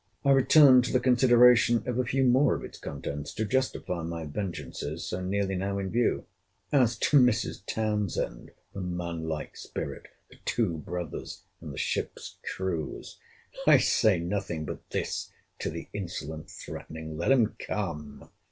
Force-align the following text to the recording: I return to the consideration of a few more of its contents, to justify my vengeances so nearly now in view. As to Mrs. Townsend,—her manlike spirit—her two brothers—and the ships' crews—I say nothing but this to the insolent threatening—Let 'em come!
I 0.25 0.31
return 0.31 0.81
to 0.81 0.91
the 0.91 0.99
consideration 0.99 1.87
of 1.87 1.99
a 1.99 2.03
few 2.05 2.23
more 2.23 2.55
of 2.55 2.63
its 2.63 2.79
contents, 2.79 3.31
to 3.35 3.45
justify 3.45 4.01
my 4.01 4.25
vengeances 4.25 5.03
so 5.07 5.21
nearly 5.21 5.53
now 5.55 5.77
in 5.77 5.91
view. 5.91 6.25
As 6.71 6.97
to 6.97 7.19
Mrs. 7.19 7.63
Townsend,—her 7.67 8.81
manlike 8.81 9.55
spirit—her 9.55 10.39
two 10.43 10.79
brothers—and 10.79 11.71
the 11.71 11.77
ships' 11.77 12.39
crews—I 12.55 13.77
say 13.77 14.17
nothing 14.19 14.65
but 14.65 14.89
this 14.89 15.29
to 15.59 15.69
the 15.69 15.87
insolent 15.93 16.49
threatening—Let 16.49 17.31
'em 17.31 17.55
come! 17.59 18.31